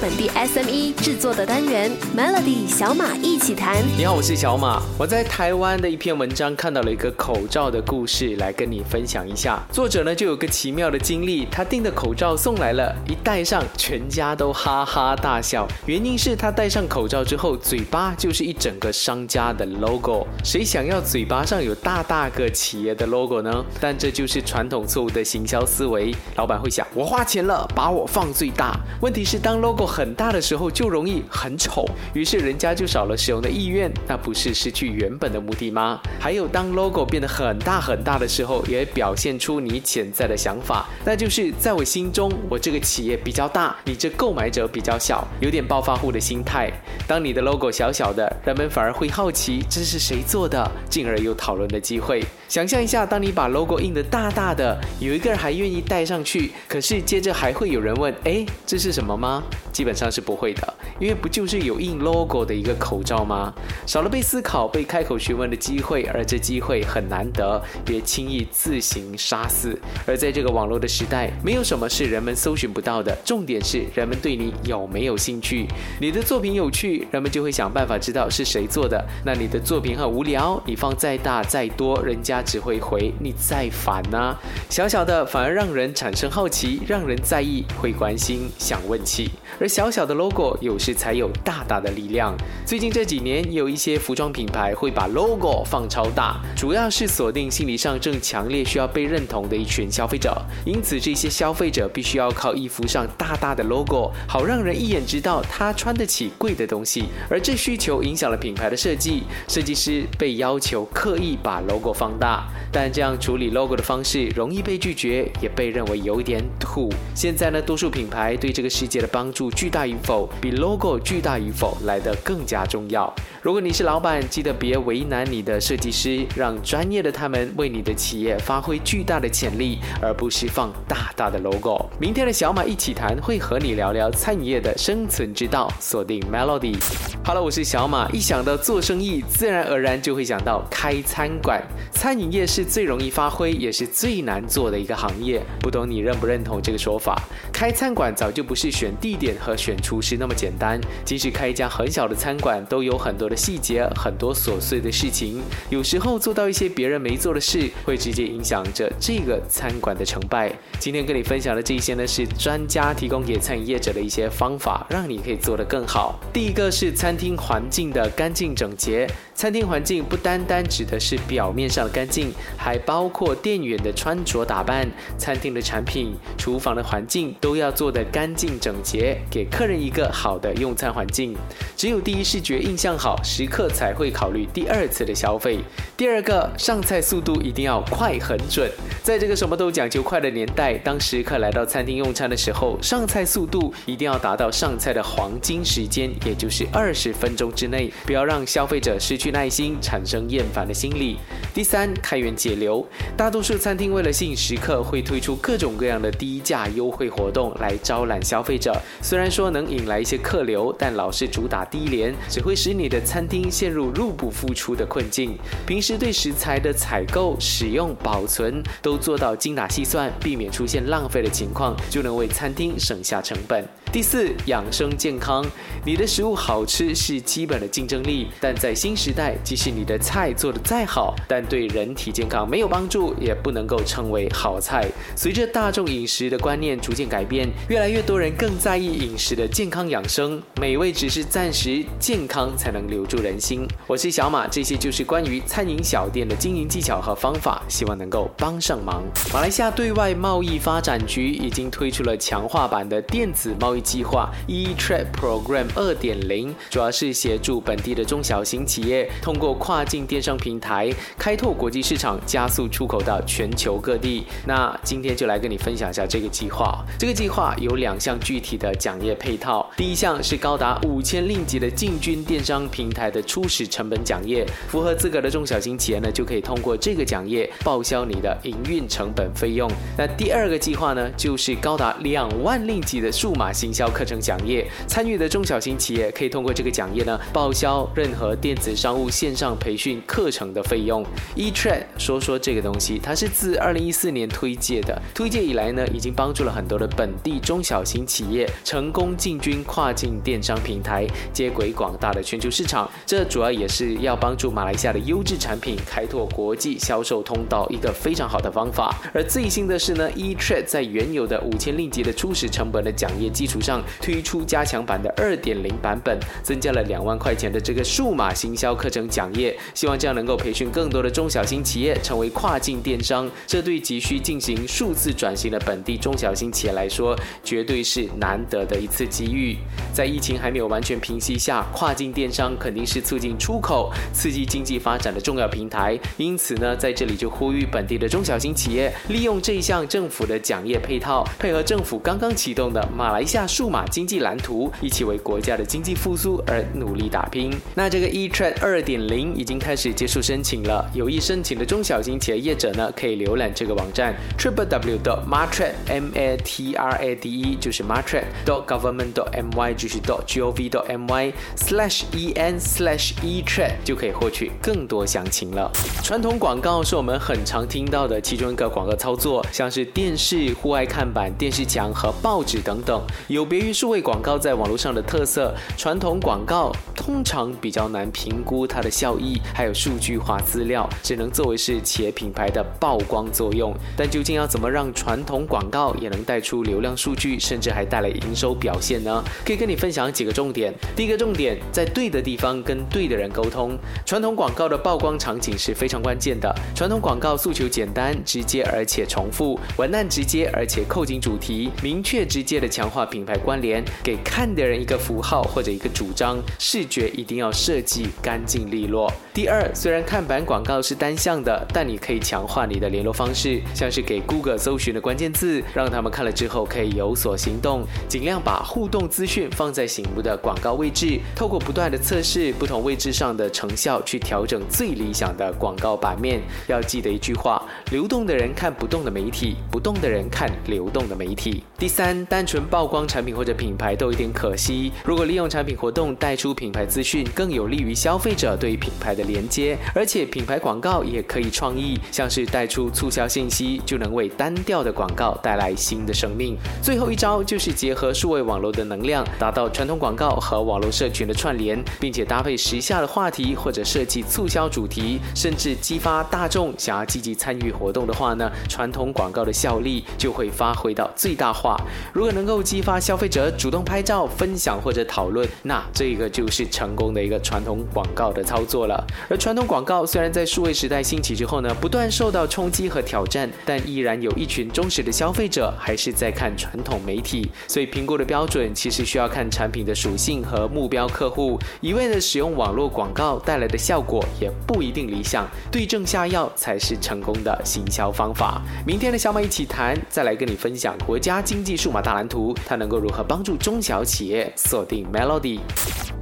[0.00, 3.76] 本地 SME 制作的单元 Melody 小马一起谈。
[3.98, 4.80] 你好，我是小马。
[4.98, 9.62] 我在台湾的一篇文章看到了一个口罩的故事，来跟你分享一下。
[9.70, 15.68] 作者呢就有个奇妙的经历，他订的口罩送来了，一戴上，全家都哈哈大笑。
[15.84, 20.26] 原因是他戴上口罩之后，嘴巴就是一整个商家的 logo。
[20.42, 23.62] 谁想要嘴巴上有大大个企业的 logo 呢？
[23.78, 26.14] 但这就是传统错误的行销思维。
[26.36, 28.74] 老板会想，我花钱了，把我放最大。
[29.02, 31.84] 问题是，当 logo 很大的时候，就容易很丑，
[32.14, 36.00] 于是人家就少了使用的意愿，那不是失去原本的目的吗？
[36.20, 46.70] 还有，当 logo 变得很大很大的时候，也表现出你潜在的想法，那就是在我心中，我这个企业比较大，你这购买者比较小，有点暴发户的心态。
[47.08, 52.24] 当你的 logo 小小的，人们反而会好奇这是谁做的，进而有讨论的机会。
[52.48, 59.42] 想象一下，当你把 logo 印得大大的，有一个人还愿意戴上去，可是接着还会有人问：哎，这是什么吗？
[59.80, 63.52] 基本上是不会的，因为不就是有印 logo 的一个口罩吗？
[63.86, 69.76] 少了被思考、被开口询问的机会，而这机会很难得，别轻易自行杀死。
[70.06, 75.66] 而在这个网络的时代，没有什么是人们搜寻不到的，重点是人们对你有没有兴趣。
[76.00, 79.02] 你的作品有趣，人们就会想办法知道是谁做的。
[79.24, 84.36] 那你的作品很无聊，你放再大再多，人家只会回你再烦呐。
[84.68, 89.30] 小小的反而让人产生好奇，让人在意，会关心，想问起。
[89.58, 92.36] 而小小的 logo 有时才有大大的力量。
[92.66, 100.40] 最近这几年，有一些服装品牌会把 logo 放超大，主要是锁定心理上正强烈需要被认同的一群消费者。
[100.64, 107.04] 因此，这些消费者必须要靠衣服上大大的 logo，好让人一眼知道他穿得起贵的东西。
[107.28, 112.46] 而这需求影响了品牌的设计，设计师被要求刻意把 logo 放大。
[112.72, 116.88] 但这样处理 logo 的方式容易被拒绝，也被认为有点土。
[117.16, 123.14] 现在呢，多数品牌对这个世界的帮助巨大与否，比 logo 够巨大与否来得更加重要。
[123.42, 131.88] 如果你是老板，记得别为难你的设计师，让专业的他们为你的企业发挥巨大的潜力，而不是放大大的 logo。
[131.98, 136.76] 明天的小马一起谈会和你聊聊餐饮业的生存之道，锁定 Melody。
[137.24, 138.08] Hello，我是小马。
[138.10, 141.62] 一想到做生意，自然而然就会想到开餐馆。
[141.92, 145.42] 餐饮业是最容易发挥，也是最难做的一个行业。
[145.60, 147.22] 不懂你认不认同这个说法？
[147.52, 150.69] 开餐馆早就不是选地点和选厨师那么简单。
[151.04, 155.40] 即使开一家很小的餐馆，都有很多的细节，很多琐碎的事情。
[155.70, 160.52] 有时候做到一些别人没做的事，会直接影响着这个餐馆的成败。
[160.78, 166.20] 今天跟你分享的这些呢，是专家提供给餐饮业者的一些方法，让你可以做得更好。
[166.32, 169.08] 第一个是餐厅环境的干净整洁。
[169.40, 174.86] 餐厅环境不单单指的是表面上的干净，还包括店员的穿着打扮、
[175.16, 181.34] 餐厅的产品、厨房的环境都要做得干净整洁，给客人一个好的用餐环境。
[181.74, 185.60] 只有第一视觉印象好，食客才会考虑第二次的消费。
[185.96, 188.70] 第二个，上菜速度一定要快很准。
[189.02, 199.29] 在这个什么都讲究快的年代，当食客来到餐厅用餐的时候，上菜速度一定要达到上菜的黄金时间，也就是二十分钟之内，不要让消费者失去。
[199.30, 201.18] 耐心产生厌烦的心理。
[201.52, 202.86] 第三，开源节流。
[203.16, 208.76] 大多数餐厅为了吸引食客，会推出各种各样的低价优惠活动来招揽消费者。
[209.02, 215.36] 虽然说能引来一些客流，但老是主打低廉，只会使你的餐厅陷入入不敷出的困境。
[215.66, 223.66] 平时对食材的采购、使用、保存都做到精打细算，避免出现浪费的情况，就能为餐厅省下成本。
[223.92, 225.44] 第四，养生健康。
[225.84, 234.86] 你的食物好吃是基本的竞争力，但在新时代，即使你的菜做得再好，但对人体健康没有帮助，也不能够称为好菜。
[235.16, 240.40] 随着大众饮食的观念逐渐改变，越来越多人更在意饮食的健康养生。
[240.60, 243.66] 美味只是暂时，健康才能留住人心。
[243.88, 249.02] 我是小马，这些就是关于餐饮小店的经营技巧和方法，希望能够帮上忙。
[249.32, 253.79] 马来西亚对外贸易发展局已经推出了强化版的电子贸易。
[253.80, 264.26] 计划 eTrade Program 二点零，主要是协助本地的中小型企业通过跨境电商平台开拓国际市场，加速出口到全球各地。
[264.46, 266.84] 那今天就来跟你分享一下这个计划。
[266.98, 279.70] 这个计划有两项具体的奖业配套，第一项是高达五千令吉的进军电商平台的初始成本奖业，符合资格的中小型企业呢就可以通过这个奖业报销你的营运成本费用。
[279.96, 284.66] 那第二个计划呢，就是高达两万令吉的数码型行销课程讲业。
[284.88, 291.06] 参与的中小型企业可以通过这个讲业呢，报销任何电子商务线上培训课程的费用。
[291.36, 302.90] eTrade 说说这个东西，它是自二零一四年推介的，推介以来呢，已经帮助了很多的本地中小型企业成功进军跨境电商平台，接轨广大的全球市场。
[303.06, 308.92] 这主要也是要帮助马来西亚的优质产品开拓国际销售通道一个非常好的方法。
[309.14, 323.30] 而最新的是呢，eTrade 在原有的五千令吉的初始成本的讲业基础上，推出加强版的二点零版本，增加了两万块钱的这个数码行销课程讲业，希望这样能够培训更多的中小型企业成为跨境电商。
[323.46, 329.56] 这对急需进行数字转型的本地中小型企业来说，绝对是难得的一次机遇。
[329.92, 335.98] 在疫情还没有完全平息下，跨境电商肯定是促进出口、刺激经济发展的重要平台。
[336.16, 347.52] 因此呢，在这里就呼吁本地的中小型企业，利用这一项政府的奖业配套，配合政府刚刚启动的马来西亚数码经济蓝图，一起为国家的经济复苏而努力打拼。
[347.74, 358.22] 那这个 eTrade 二点零已经开始接受申请了，有意申请的中小型企业业者呢，可以浏览这个网站 triple w dot matrad m a t r a d e 就是 matrad
[358.46, 362.32] dot government dot m y 就是 dot g o v dot m y slash e
[362.36, 365.68] n slash eTrade 就可以获取更多详情了。
[366.04, 373.02] 传统广告是我们很常听到的其中一个广告操作，像是电视、户外看板、电视墙和报纸等等。
[373.26, 383.74] 有有别于数位广告在网络上的特色，传统广告通常比较难评估它的效益，还有数据化资料，只能作为是企业品牌的曝光作用。
[383.96, 389.24] 但究竟要怎么让传统广告也能带出流量数据，甚至还带来营收表现呢？
[389.42, 390.74] 可以跟你分享几个重点。
[390.94, 393.74] 第一个重点，在对的地方跟对的人沟通。
[394.04, 396.54] 传统广告的曝光场景是非常关键的。
[396.74, 409.12] 传统广告诉求简单、直接而且重复，文案直接而且扣紧主题，明确直接的强化品品牌关联，给看的人一个符号或者一个主张，视觉一定要设计干净利落。
[409.34, 426.40] 第二，虽然看板广告是单向的，但你可以强化你的联络方式，像是给 Google 搜寻的关键字，让他们看了之后可以有所行动，尽量把互动资讯放在醒目的广告位置，透过不断的测试不同位置上的成效，去调整最理想的广告版面。
[426.68, 431.62] 要记得一句话：流动的人看不动的媒体，不动的人看流动的媒体。
[431.78, 434.92] 第三，单纯曝光产品或者品牌都有点可惜。
[435.04, 439.76] 如果利用产品活动带出品牌资讯，更有利于消费者对于品牌的连接。
[439.92, 446.56] 而且品牌广告也可以创意，像是带出促销信息，就能为单调的广告带来新的生命。
[446.80, 461.76] 最后一招就是结合数位网络的能量，达到传统广告和网络社群的串联，并且搭配时下的话题或者设计促销主题，甚至激发大众想要积极参与活动的话呢，传统广告的效力就会发挥到最大化。
[462.12, 469.04] 如果能够激发消费者主动拍照、分享或者讨论，那这个就是成功的一个传统广告的操作了。
[469.28, 477.50] 而传统广告虽然在数位时代兴起之后呢，不断受到冲击和挑战，但依然有一群忠实的消费者还是在看传统媒体。
[477.66, 485.48] 所以评估的标准其实需要看产品的属性和目标客户，一味的使用网络广告带来的效果也不一定理想。
[485.70, 488.60] 对症下药才是成功的行销方法。
[488.86, 495.60] 明天的小马一起谈，再来跟你分享国家经济数码大蓝图，它能够如何帮助中小企业锁定 Melody。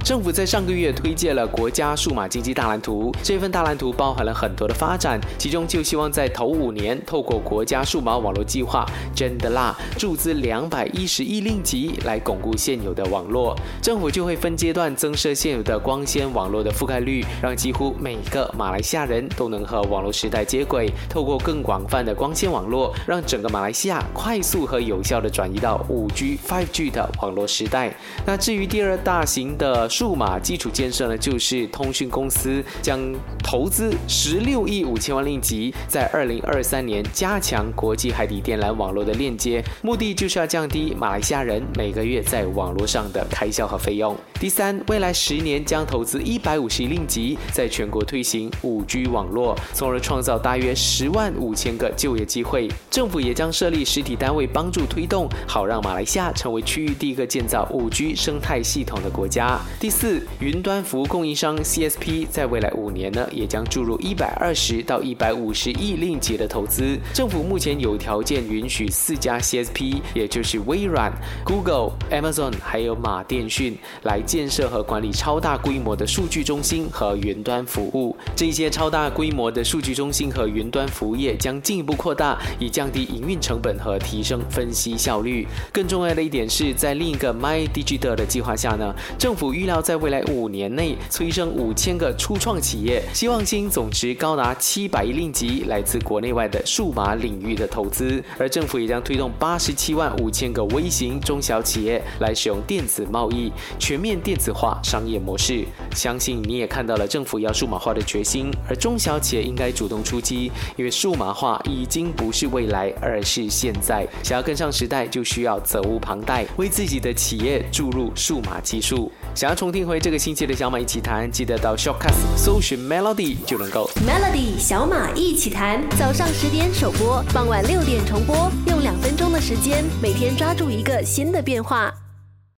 [0.09, 8.83] 政府在上个月推介了国家数码经济大蓝图，这份大蓝图包含了很多的发展，其中就希望在头五年，透过国家数码网络计划
[9.13, 13.55] j e n d a l a 注资两百一十亿令吉来巩固现有的网络。
[13.83, 20.91] 政府就会分阶段增设现有的光纤网络的覆盖率，让几乎每一个马来西亚人都能和网络时代接轨。
[21.07, 27.95] 透过更广泛的光纤网络，让整个马来西亚快速和有效的转移到五 G、5G 的网络时代。
[28.25, 33.13] 那至于第二大型的数码基础建设呢，就是通讯公司将
[33.43, 44.15] 投资十六亿五千万令吉，在二零二三年加强国际海底电缆网络的链接，目的就是要降低马来西亚人每个月在网络上的开销和费用。
[44.39, 52.69] 第三，未来十年将投资一百五十亿令吉，在全国推行五 G 网络，从而创造大约十万五千个就业机会。
[52.89, 59.59] 政府也将设立实体单位帮助推动，好让马来西亚成为区域第一个建造五 G 生态系统的国家。
[59.77, 66.97] 第四，云端服务供应商 CSP 在未来五年呢，也将注入一百二十到一百五十亿令吉的投资。
[67.13, 71.11] 政府目前有条件允许四家 CSP，也就是微软、
[71.43, 78.15] Google、Amazon 还有马电讯来建设和管理超大规模的数据中心和云端服务。
[78.35, 85.47] 这些超大规模的数据中心和云端服务业将进一步扩大，以降低营运成本和提升分析效率。
[85.73, 98.23] 更重要的一点是在另一个 My Digital 的计划下呢，政府预料在未来五年内催生五千个初创企业，希望吸引总值高达七百亿令吉来自国内外的数码领域的投资。
[98.37, 105.65] 而政府也将推动八十七万五千个微型中小企业来使用电子贸易，全面电子化商业模式。
[105.95, 114.07] 相信你也看到了政府要数码化的决心，而中小企业应该主动出击，因为数码化已经不是未来，而是现在。
[114.23, 119.11] 想要跟上时代，就需要责无旁贷，为自己的企业注入数码技术。
[119.35, 123.89] 想要重听回这个星期的小马一起谈，记得到 Shortcast 搜寻 Melody 就能够。
[124.05, 131.93] Melody 小马一起谈，早上十点首播，傍晚六点重播，用两分钟的时间，每天抓住一个新的变化。